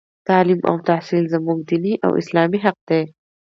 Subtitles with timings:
[0.27, 3.01] تـعلـيم او تحـصيل زمـوږ دينـي او اسـلامي حـق دى.